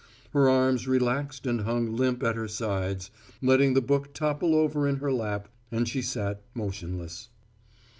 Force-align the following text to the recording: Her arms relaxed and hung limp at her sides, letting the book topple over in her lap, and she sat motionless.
Her 0.31 0.49
arms 0.49 0.87
relaxed 0.87 1.45
and 1.45 1.61
hung 1.61 1.95
limp 1.95 2.23
at 2.23 2.35
her 2.35 2.47
sides, 2.47 3.11
letting 3.39 3.75
the 3.75 3.83
book 3.83 4.15
topple 4.15 4.55
over 4.55 4.87
in 4.87 4.95
her 4.95 5.11
lap, 5.13 5.47
and 5.71 5.87
she 5.87 6.01
sat 6.01 6.41
motionless. 6.55 7.29